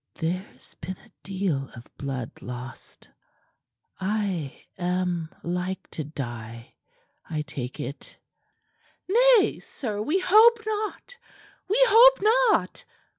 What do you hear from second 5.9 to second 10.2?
to die, I take it." "Nay, sir, we